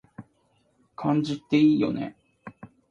[0.95, 2.15] 漢字っていいよね